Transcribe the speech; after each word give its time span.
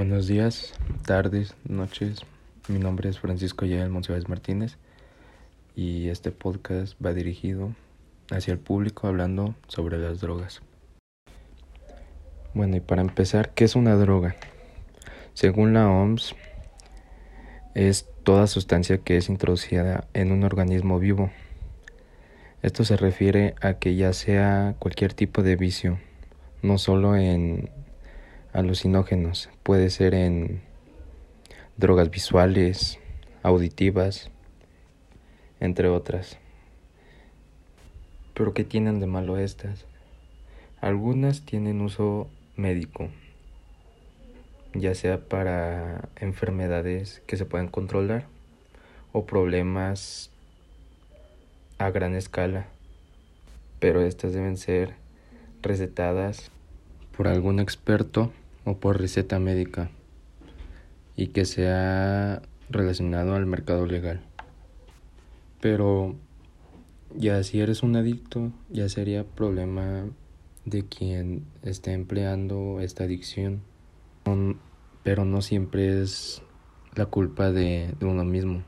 Buenos 0.00 0.26
días, 0.26 0.72
tardes, 1.04 1.54
noches. 1.68 2.20
Mi 2.68 2.78
nombre 2.78 3.10
es 3.10 3.18
Francisco 3.18 3.66
Yael 3.66 3.90
Monsiváis 3.90 4.30
Martínez 4.30 4.78
y 5.76 6.08
este 6.08 6.30
podcast 6.30 6.94
va 7.04 7.12
dirigido 7.12 7.74
hacia 8.30 8.52
el 8.52 8.58
público 8.58 9.08
hablando 9.08 9.54
sobre 9.68 9.98
las 9.98 10.22
drogas. 10.22 10.62
Bueno, 12.54 12.76
y 12.76 12.80
para 12.80 13.02
empezar, 13.02 13.50
¿qué 13.50 13.64
es 13.64 13.76
una 13.76 13.94
droga? 13.94 14.36
Según 15.34 15.74
la 15.74 15.90
OMS, 15.90 16.34
es 17.74 18.08
toda 18.22 18.46
sustancia 18.46 18.96
que 18.96 19.18
es 19.18 19.28
introducida 19.28 20.08
en 20.14 20.32
un 20.32 20.44
organismo 20.44 20.98
vivo. 20.98 21.30
Esto 22.62 22.84
se 22.84 22.96
refiere 22.96 23.54
a 23.60 23.74
que 23.74 23.96
ya 23.96 24.14
sea 24.14 24.76
cualquier 24.78 25.12
tipo 25.12 25.42
de 25.42 25.56
vicio, 25.56 25.98
no 26.62 26.78
solo 26.78 27.16
en 27.16 27.68
alucinógenos, 28.52 29.48
puede 29.62 29.90
ser 29.90 30.14
en 30.14 30.62
drogas 31.76 32.10
visuales, 32.10 32.98
auditivas, 33.42 34.30
entre 35.60 35.88
otras. 35.88 36.38
Pero 38.34 38.54
¿qué 38.54 38.64
tienen 38.64 39.00
de 39.00 39.06
malo 39.06 39.38
estas? 39.38 39.86
Algunas 40.80 41.42
tienen 41.42 41.80
uso 41.80 42.28
médico, 42.56 43.08
ya 44.74 44.94
sea 44.94 45.20
para 45.20 46.08
enfermedades 46.16 47.22
que 47.26 47.36
se 47.36 47.44
pueden 47.44 47.68
controlar 47.68 48.26
o 49.12 49.26
problemas 49.26 50.30
a 51.78 51.90
gran 51.90 52.14
escala, 52.14 52.66
pero 53.78 54.02
estas 54.02 54.32
deben 54.32 54.56
ser 54.56 54.94
recetadas 55.62 56.50
por 57.16 57.28
algún 57.28 57.60
experto 57.60 58.32
o 58.70 58.78
por 58.78 59.00
receta 59.00 59.38
médica 59.40 59.90
y 61.16 61.28
que 61.28 61.44
sea 61.44 62.40
relacionado 62.68 63.34
al 63.34 63.44
mercado 63.44 63.84
legal. 63.84 64.22
Pero 65.60 66.14
ya 67.16 67.42
si 67.42 67.60
eres 67.60 67.82
un 67.82 67.96
adicto, 67.96 68.52
ya 68.68 68.88
sería 68.88 69.24
problema 69.24 70.06
de 70.64 70.86
quien 70.86 71.44
esté 71.62 71.92
empleando 71.92 72.80
esta 72.80 73.04
adicción. 73.04 73.62
Pero 75.02 75.24
no 75.24 75.42
siempre 75.42 76.00
es 76.00 76.42
la 76.94 77.06
culpa 77.06 77.50
de, 77.50 77.92
de 77.98 78.06
uno 78.06 78.24
mismo. 78.24 78.62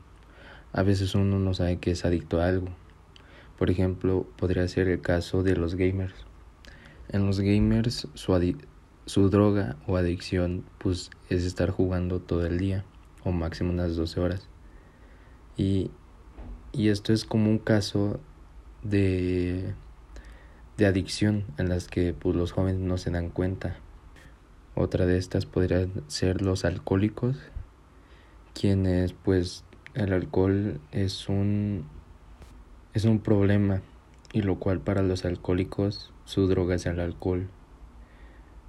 A 0.73 0.83
veces 0.83 1.15
uno 1.15 1.39
no 1.39 1.53
sabe 1.53 1.77
que 1.77 1.91
es 1.91 2.03
adicto 2.03 2.41
a 2.41 2.47
algo. 2.47 2.67
Por 3.57 3.69
ejemplo, 3.69 4.27
podría 4.35 4.67
ser 4.67 4.89
el 4.89 4.99
caso 4.99 5.43
de 5.43 5.55
los 5.55 5.75
gamers. 5.75 6.13
En 7.09 7.25
los 7.25 7.39
gamers 7.39 8.07
su, 8.15 8.33
su 9.05 9.29
droga 9.29 9.75
o 9.87 9.97
adicción 9.97 10.63
pues 10.77 11.09
es 11.29 11.43
estar 11.43 11.69
jugando 11.69 12.19
todo 12.19 12.45
el 12.45 12.57
día 12.57 12.85
o 13.23 13.31
máximo 13.31 13.71
unas 13.71 13.95
12 13.95 14.19
horas. 14.19 14.47
Y, 15.57 15.91
y 16.71 16.89
esto 16.89 17.13
es 17.13 17.25
como 17.25 17.49
un 17.49 17.59
caso 17.59 18.19
de, 18.81 19.73
de 20.77 20.85
adicción 20.85 21.45
en 21.57 21.69
las 21.69 21.87
que 21.87 22.13
pues, 22.13 22.35
los 22.35 22.51
jóvenes 22.51 22.81
no 22.81 22.97
se 22.97 23.11
dan 23.11 23.29
cuenta. 23.29 23.77
Otra 24.75 25.05
de 25.05 25.17
estas 25.17 25.45
podrían 25.45 25.91
ser 26.07 26.41
los 26.41 26.65
alcohólicos, 26.65 27.37
quienes 28.53 29.13
pues 29.13 29.63
el 29.93 30.13
alcohol 30.13 30.79
es 30.91 31.29
un 31.29 31.85
es 32.95 33.05
un 33.05 33.19
problema 33.19 33.81
y 34.31 34.41
lo 34.41 34.57
cual 34.59 34.79
para 34.79 35.03
los 35.03 35.25
alcohólicos 35.25 36.11
su 36.25 36.47
droga 36.47 36.75
es 36.75 36.85
el 36.87 36.99
alcohol 36.99 37.47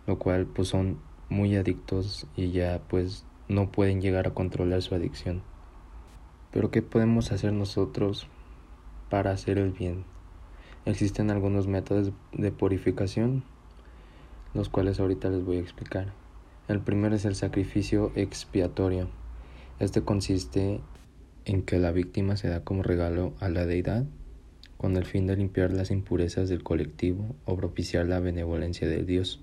lo 0.06 0.18
cual 0.18 0.46
pues 0.46 0.68
son 0.68 0.98
muy 1.28 1.56
adictos 1.56 2.26
y 2.36 2.50
ya 2.50 2.80
pues 2.88 3.24
no 3.48 3.70
pueden 3.70 4.00
llegar 4.00 4.26
a 4.26 4.34
controlar 4.34 4.82
su 4.82 4.94
adicción. 4.94 5.42
Pero 6.50 6.70
¿qué 6.70 6.82
podemos 6.82 7.32
hacer 7.32 7.52
nosotros 7.52 8.28
para 9.10 9.32
hacer 9.32 9.58
el 9.58 9.72
bien? 9.72 10.04
Existen 10.86 11.30
algunos 11.30 11.66
métodos 11.66 12.12
de 12.32 12.52
purificación, 12.52 13.42
los 14.52 14.68
cuales 14.68 15.00
ahorita 15.00 15.30
les 15.30 15.44
voy 15.44 15.56
a 15.56 15.60
explicar. 15.60 16.12
El 16.68 16.80
primero 16.80 17.14
es 17.14 17.24
el 17.24 17.34
sacrificio 17.34 18.12
expiatorio. 18.14 19.08
Este 19.78 20.02
consiste 20.02 20.80
en 21.44 21.62
que 21.62 21.78
la 21.78 21.90
víctima 21.90 22.36
se 22.36 22.48
da 22.48 22.64
como 22.64 22.82
regalo 22.82 23.32
a 23.40 23.48
la 23.48 23.66
deidad 23.66 24.04
con 24.76 24.96
el 24.96 25.04
fin 25.04 25.26
de 25.26 25.36
limpiar 25.36 25.72
las 25.72 25.90
impurezas 25.90 26.48
del 26.48 26.62
colectivo 26.62 27.34
o 27.44 27.56
propiciar 27.56 28.06
la 28.06 28.20
benevolencia 28.20 28.86
de 28.86 29.04
Dios. 29.04 29.40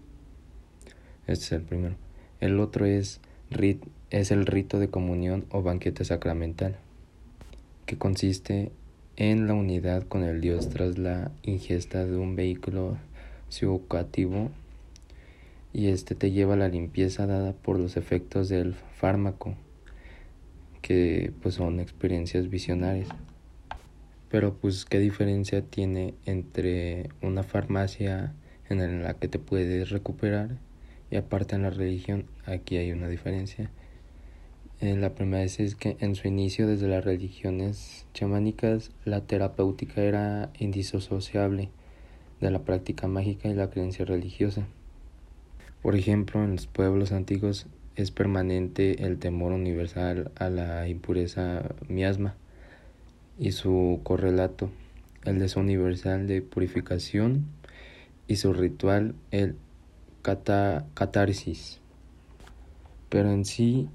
Este 1.32 1.46
es 1.46 1.52
el 1.54 1.62
primero. 1.62 1.96
El 2.42 2.60
otro 2.60 2.86
es, 2.86 3.22
es 4.10 4.32
el 4.32 4.46
rito 4.46 4.80
de 4.80 4.90
comunión 4.90 5.46
o 5.50 5.62
banquete 5.62 6.04
sacramental, 6.04 6.76
que 7.86 7.98
consiste 7.98 8.74
en 9.16 9.48
la 9.48 9.54
unidad 9.54 10.04
con 10.04 10.24
el 10.24 10.42
Dios 10.42 10.68
tras 10.68 10.98
la 10.98 11.32
ingesta 11.44 12.06
de 12.06 12.18
un 12.18 12.36
vehículo 12.36 12.98
psicoactivo 13.48 14.52
y 15.72 15.88
este 15.88 16.16
te 16.16 16.32
lleva 16.32 16.56
a 16.56 16.58
la 16.58 16.68
limpieza 16.68 17.28
dada 17.28 17.54
por 17.54 17.80
los 17.80 17.96
efectos 17.96 18.50
del 18.50 18.74
fármaco, 18.74 19.56
que 20.82 21.32
pues 21.42 21.56
son 21.56 21.80
experiencias 21.80 22.50
visionarias. 22.50 23.08
Pero 24.30 24.56
pues 24.56 24.84
qué 24.84 25.00
diferencia 25.00 25.62
tiene 25.62 26.14
entre 26.26 27.10
una 27.22 27.44
farmacia 27.44 28.34
en 28.68 29.02
la 29.02 29.14
que 29.14 29.30
te 29.30 29.40
puedes 29.40 29.92
recuperar 29.92 30.58
y 31.12 31.18
aparte 31.18 31.56
en 31.56 31.64
la 31.64 31.70
religión, 31.70 32.26
aquí 32.46 32.78
hay 32.78 32.92
una 32.94 33.10
diferencia. 33.10 33.70
Eh, 34.80 34.96
la 34.96 35.14
primera 35.14 35.44
es 35.44 35.76
que 35.76 35.98
en 36.00 36.16
su 36.16 36.28
inicio 36.28 36.66
desde 36.66 36.88
las 36.88 37.06
religiones 37.06 38.08
chamánicas 38.14 38.90
la 39.06 39.22
terapéutica 39.22 40.02
era 40.02 40.50
indisociable 40.58 41.70
de 42.40 42.50
la 42.50 42.64
práctica 42.64 43.08
mágica 43.08 43.50
y 43.50 43.54
la 43.54 43.70
creencia 43.70 44.06
religiosa. 44.06 44.66
Por 45.84 45.96
ejemplo, 45.96 46.44
en 46.44 46.52
los 46.52 46.66
pueblos 46.66 47.12
antiguos 47.12 47.68
es 47.96 48.10
permanente 48.10 49.06
el 49.06 49.20
temor 49.20 49.52
universal 49.52 50.32
a 50.36 50.50
la 50.50 50.88
impureza 50.88 51.76
miasma 51.88 52.36
y 53.38 53.52
su 53.52 54.00
correlato, 54.04 54.72
el 55.26 55.40
deseo 55.40 55.62
universal 55.62 56.26
de 56.26 56.42
purificación 56.42 57.46
y 58.28 58.38
su 58.38 58.54
ritual, 58.54 59.14
el 59.32 59.56
catarsis. 60.22 61.80
Pero 63.10 63.32
en 63.32 63.46
sí, 63.46 63.90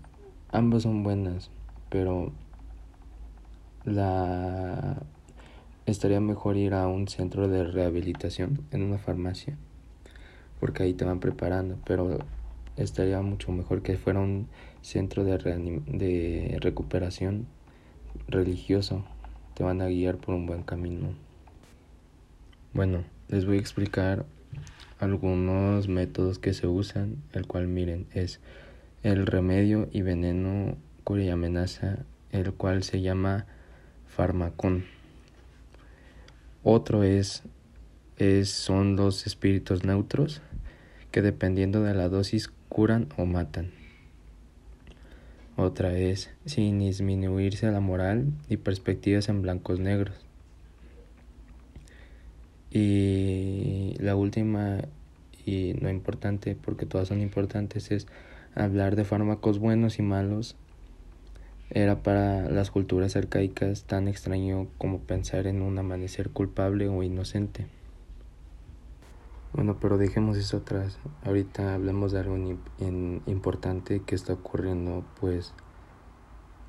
ambas 0.50 0.82
son 0.82 1.02
buenas, 1.02 1.50
pero 1.88 2.32
la 3.84 5.02
estaría 5.86 6.20
mejor 6.20 6.56
ir 6.56 6.74
a 6.74 6.88
un 6.88 7.08
centro 7.08 7.48
de 7.48 7.64
rehabilitación 7.64 8.62
en 8.72 8.82
una 8.82 8.98
farmacia, 8.98 9.56
porque 10.60 10.82
ahí 10.82 10.94
te 10.94 11.04
van 11.04 11.20
preparando, 11.20 11.78
pero 11.86 12.18
estaría 12.76 13.22
mucho 13.22 13.52
mejor 13.52 13.82
que 13.82 13.96
fuera 13.96 14.20
un 14.20 14.48
centro 14.82 15.24
de, 15.24 15.38
de 15.86 16.58
recuperación 16.60 17.46
religioso, 18.28 19.04
te 19.54 19.62
van 19.62 19.80
a 19.80 19.86
guiar 19.86 20.18
por 20.18 20.34
un 20.34 20.46
buen 20.46 20.62
camino. 20.62 21.08
Bueno, 22.74 23.04
les 23.28 23.46
voy 23.46 23.56
a 23.56 23.60
explicar 23.60 24.26
algunos 24.98 25.88
métodos 25.88 26.38
que 26.38 26.54
se 26.54 26.66
usan, 26.66 27.16
el 27.32 27.46
cual 27.46 27.68
miren 27.68 28.06
es 28.12 28.40
el 29.02 29.26
remedio 29.26 29.88
y 29.92 30.02
veneno 30.02 30.76
cuya 31.04 31.34
amenaza, 31.34 31.98
el 32.32 32.52
cual 32.52 32.82
se 32.82 33.00
llama 33.00 33.46
farmacón. 34.06 34.84
Otro 36.62 37.04
es, 37.04 37.42
es 38.16 38.50
son 38.50 38.96
los 38.96 39.26
espíritus 39.26 39.84
neutros 39.84 40.42
que 41.12 41.22
dependiendo 41.22 41.82
de 41.82 41.94
la 41.94 42.08
dosis 42.08 42.50
curan 42.68 43.08
o 43.16 43.24
matan. 43.24 43.70
Otra 45.56 45.96
es 45.96 46.30
sin 46.44 46.80
disminuirse 46.80 47.70
la 47.70 47.80
moral 47.80 48.26
y 48.48 48.58
perspectivas 48.58 49.30
en 49.30 49.40
blancos 49.40 49.80
negros. 49.80 50.14
Y 52.70 53.55
la 54.06 54.16
última 54.16 54.78
y 55.44 55.74
no 55.80 55.90
importante, 55.90 56.56
porque 56.56 56.86
todas 56.86 57.08
son 57.08 57.20
importantes, 57.20 57.90
es 57.90 58.06
hablar 58.54 58.96
de 58.96 59.04
fármacos 59.04 59.58
buenos 59.58 59.98
y 59.98 60.02
malos. 60.02 60.56
Era 61.68 62.02
para 62.02 62.48
las 62.48 62.70
culturas 62.70 63.16
arcaicas 63.16 63.84
tan 63.84 64.06
extraño 64.06 64.68
como 64.78 65.00
pensar 65.00 65.46
en 65.48 65.60
un 65.60 65.78
amanecer 65.78 66.30
culpable 66.30 66.88
o 66.88 67.02
inocente. 67.02 67.66
Bueno, 69.52 69.78
pero 69.80 69.98
dejemos 69.98 70.36
eso 70.36 70.58
atrás. 70.58 70.98
Ahorita 71.24 71.74
hablemos 71.74 72.12
de 72.12 72.20
algo 72.20 72.36
importante 73.26 74.02
que 74.06 74.14
está 74.14 74.34
ocurriendo, 74.34 75.04
pues, 75.20 75.52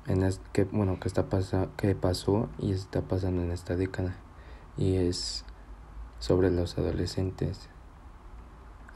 en 0.08 0.28
que 0.52 0.64
bueno, 0.64 0.98
que 0.98 1.06
está 1.06 1.28
pasa, 1.28 1.68
que 1.76 1.94
pasó 1.94 2.48
y 2.58 2.72
está 2.72 3.02
pasando 3.02 3.42
en 3.42 3.52
esta 3.52 3.76
década 3.76 4.16
y 4.78 4.94
es 4.94 5.44
sobre 6.18 6.50
los 6.50 6.78
adolescentes. 6.78 7.68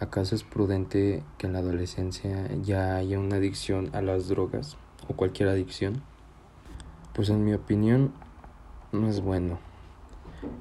¿Acaso 0.00 0.34
es 0.34 0.42
prudente 0.42 1.22
que 1.38 1.46
en 1.46 1.52
la 1.52 1.60
adolescencia 1.60 2.48
ya 2.62 2.96
haya 2.96 3.18
una 3.18 3.36
adicción 3.36 3.90
a 3.92 4.02
las 4.02 4.28
drogas 4.28 4.76
o 5.08 5.14
cualquier 5.14 5.48
adicción? 5.48 6.02
Pues 7.14 7.28
en 7.28 7.44
mi 7.44 7.54
opinión 7.54 8.12
no 8.90 9.08
es 9.08 9.20
bueno. 9.20 9.58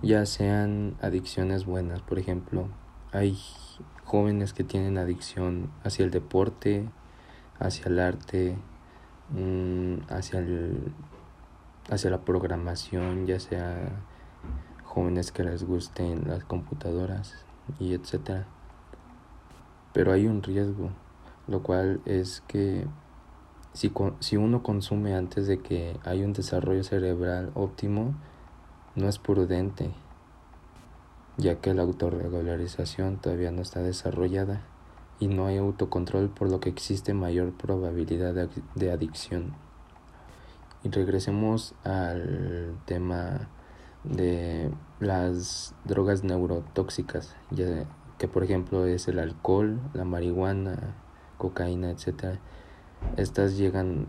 Ya 0.04 0.26
sean 0.26 0.96
adicciones 1.02 1.66
buenas, 1.66 2.02
por 2.02 2.20
ejemplo, 2.20 2.68
hay 3.12 3.38
jóvenes 4.06 4.54
que 4.54 4.64
tienen 4.64 4.98
adicción 4.98 5.72
hacia 5.84 6.06
el 6.06 6.12
deporte, 6.12 6.88
hacia 7.60 7.88
el 7.88 8.00
arte, 8.00 8.58
mm, 9.32 9.96
hacia 10.10 10.40
el 10.40 10.94
hacia 11.90 12.10
la 12.10 12.22
programación, 12.22 13.26
ya 13.26 13.40
sea 13.40 14.04
jóvenes 14.92 15.32
que 15.32 15.46
les 15.46 15.64
gusten 15.64 16.28
las 16.28 16.44
computadoras 16.44 17.34
y 17.80 17.94
etcétera. 17.94 18.46
Pero 19.94 20.12
hay 20.12 20.28
un 20.28 20.44
riesgo, 20.44 20.90
lo 21.48 21.64
cual 21.64 22.02
es 22.06 22.44
que 22.48 22.86
si, 23.72 23.94
si 24.20 24.36
uno 24.36 24.64
consume 24.64 25.16
antes 25.16 25.48
de 25.48 25.60
que 25.60 25.98
haya 26.04 26.26
un 26.26 26.34
desarrollo 26.34 26.84
cerebral 26.84 27.52
óptimo, 27.56 28.14
no 28.96 29.08
es 29.08 29.18
prudente, 29.18 29.92
ya 31.38 31.62
que 31.62 31.74
la 31.74 31.84
autorregularización 31.84 33.18
todavía 33.18 33.52
no 33.52 33.62
está 33.62 33.82
desarrollada 33.82 34.62
y 35.22 35.28
no 35.28 35.46
hay 35.46 35.58
autocontrol 35.58 36.30
por 36.30 36.50
lo 36.50 36.60
que 36.60 36.70
existe 36.70 37.14
mayor 37.14 37.54
probabilidad 37.54 38.50
de 38.76 38.92
adicción. 38.92 39.54
Y 40.84 40.90
regresemos 40.90 41.76
al 41.86 42.76
tema 42.86 43.48
de 44.04 44.72
las 45.00 45.76
drogas 45.86 46.24
neurotóxicas, 46.24 47.36
ya 47.52 47.86
que 48.18 48.28
por 48.28 48.44
ejemplo 48.44 48.86
es 48.86 49.08
el 49.08 49.20
alcohol, 49.20 49.80
la 49.94 50.06
marihuana, 50.06 50.96
cocaína, 51.38 51.90
etc. 51.90 52.38
Estas 53.18 53.58
llegan, 53.58 54.08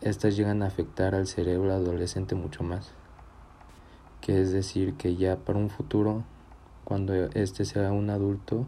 estas 0.00 0.36
llegan 0.36 0.62
a 0.62 0.66
afectar 0.66 1.14
al 1.14 1.26
cerebro 1.26 1.72
adolescente 1.72 2.34
mucho 2.34 2.62
más. 2.62 2.92
Que 4.20 4.40
es 4.40 4.52
decir, 4.52 4.94
que 4.94 5.16
ya 5.16 5.36
para 5.36 5.58
un 5.58 5.70
futuro, 5.70 6.24
cuando 6.84 7.14
este 7.14 7.64
sea 7.64 7.92
un 7.92 8.10
adulto, 8.10 8.66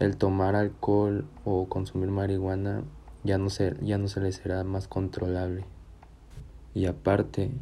el 0.00 0.16
tomar 0.16 0.56
alcohol 0.56 1.26
o 1.44 1.68
consumir 1.68 2.10
marihuana 2.10 2.82
ya 3.22 3.38
no 3.38 3.48
se, 3.48 3.76
ya 3.80 3.96
no 3.96 4.08
se 4.08 4.20
le 4.20 4.32
será 4.32 4.64
más 4.64 4.88
controlable. 4.88 5.64
Y 6.74 6.86
aparte, 6.86 7.52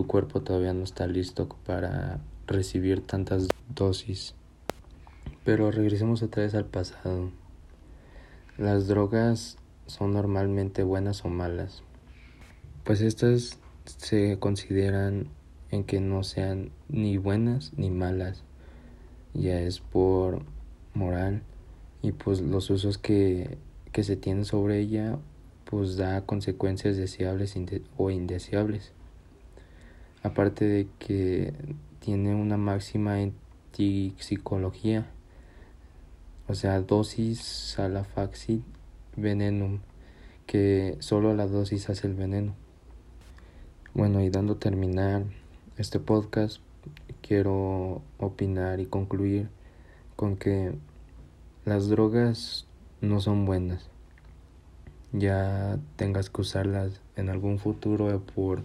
tu 0.00 0.06
cuerpo 0.06 0.40
todavía 0.40 0.72
no 0.72 0.82
está 0.82 1.06
listo 1.06 1.46
para 1.66 2.20
recibir 2.46 3.02
tantas 3.02 3.48
dosis. 3.68 4.34
Pero 5.44 5.70
regresemos 5.70 6.22
otra 6.22 6.42
vez 6.42 6.54
al 6.54 6.64
pasado. 6.64 7.30
Las 8.56 8.88
drogas 8.88 9.58
son 9.84 10.14
normalmente 10.14 10.84
buenas 10.84 11.22
o 11.26 11.28
malas. 11.28 11.82
Pues 12.82 13.02
estas 13.02 13.58
se 13.84 14.38
consideran 14.38 15.28
en 15.70 15.84
que 15.84 16.00
no 16.00 16.22
sean 16.22 16.70
ni 16.88 17.18
buenas 17.18 17.74
ni 17.76 17.90
malas. 17.90 18.42
Ya 19.34 19.60
es 19.60 19.80
por 19.80 20.46
moral 20.94 21.42
y 22.00 22.12
pues 22.12 22.40
los 22.40 22.70
usos 22.70 22.96
que, 22.96 23.58
que 23.92 24.02
se 24.02 24.16
tienen 24.16 24.46
sobre 24.46 24.80
ella 24.80 25.18
pues 25.66 25.98
da 25.98 26.24
consecuencias 26.24 26.96
deseables 26.96 27.54
o 27.98 28.10
indeseables. 28.10 28.94
Aparte 30.22 30.64
de 30.64 30.88
que 30.98 31.54
tiene 32.00 32.34
una 32.34 32.56
máxima 32.56 33.20
en 33.20 33.34
psicología, 34.18 35.06
o 36.48 36.54
sea, 36.54 36.80
dosis 36.80 37.40
salafaxid 37.40 38.60
venenum, 39.16 39.80
que 40.46 40.96
solo 41.00 41.34
la 41.34 41.46
dosis 41.46 41.88
hace 41.88 42.06
el 42.06 42.14
veneno. 42.14 42.54
Bueno, 43.94 44.20
y 44.20 44.28
dando 44.28 44.56
terminar 44.56 45.24
este 45.78 45.98
podcast, 45.98 46.60
quiero 47.22 48.02
opinar 48.18 48.80
y 48.80 48.86
concluir 48.86 49.48
con 50.16 50.36
que 50.36 50.74
las 51.64 51.88
drogas 51.88 52.66
no 53.00 53.20
son 53.20 53.46
buenas 53.46 53.90
ya 55.12 55.78
tengas 55.96 56.30
que 56.30 56.40
usarlas 56.40 57.00
en 57.16 57.30
algún 57.30 57.58
futuro 57.58 58.20
por 58.34 58.62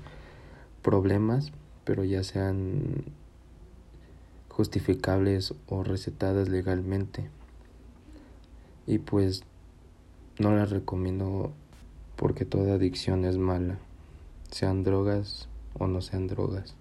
problemas, 0.85 1.51
pero 1.83 2.03
ya 2.03 2.23
sean 2.23 3.05
justificables 4.49 5.55
o 5.65 5.83
recetadas 5.83 6.47
legalmente. 6.47 7.27
Y 8.85 8.99
pues 8.99 9.43
no 10.37 10.55
las 10.55 10.69
recomiendo 10.69 11.51
porque 12.15 12.45
toda 12.45 12.75
adicción 12.75 13.25
es 13.25 13.35
mala, 13.39 13.79
sean 14.51 14.83
drogas 14.83 15.49
o 15.73 15.87
no 15.87 16.01
sean 16.01 16.27
drogas. 16.27 16.75